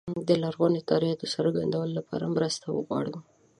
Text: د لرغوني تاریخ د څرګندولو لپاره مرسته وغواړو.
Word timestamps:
د 0.27 0.29
لرغوني 0.43 0.81
تاریخ 0.91 1.13
د 1.19 1.23
څرګندولو 1.33 1.91
لپاره 1.99 2.25
مرسته 2.35 2.65
وغواړو. 2.71 3.15